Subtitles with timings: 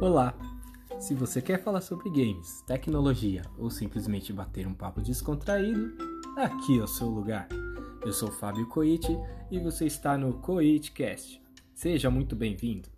[0.00, 0.32] Olá!
[1.00, 5.92] Se você quer falar sobre games, tecnologia ou simplesmente bater um papo descontraído,
[6.36, 7.48] aqui é o seu lugar.
[8.06, 9.08] Eu sou Fábio Coit
[9.50, 11.42] e você está no Coitcast.
[11.74, 12.97] Seja muito bem-vindo!